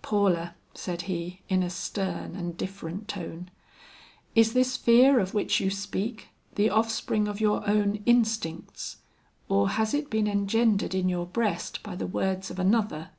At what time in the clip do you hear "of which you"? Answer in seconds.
5.18-5.70